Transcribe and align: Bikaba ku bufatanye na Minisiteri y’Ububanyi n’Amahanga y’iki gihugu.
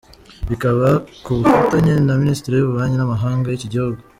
Bikaba 0.49 0.87
ku 1.23 1.29
bufatanye 1.37 1.93
na 2.07 2.13
Minisiteri 2.21 2.53
y’Ububanyi 2.55 2.95
n’Amahanga 2.97 3.45
y’iki 3.49 3.71
gihugu. 3.73 3.99